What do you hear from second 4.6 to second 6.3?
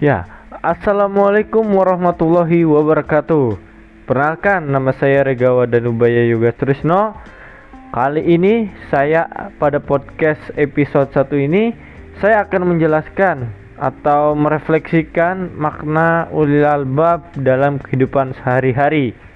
nama saya Regawa Danubaya